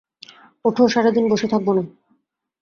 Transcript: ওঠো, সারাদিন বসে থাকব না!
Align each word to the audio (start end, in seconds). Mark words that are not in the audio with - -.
ওঠো, 0.65 0.83
সারাদিন 0.87 1.25
বসে 1.29 1.47
থাকব 1.47 1.67
না! 1.73 1.83